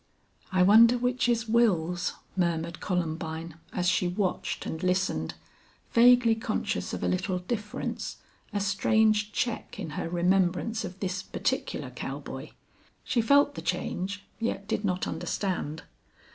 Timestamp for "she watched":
3.87-4.65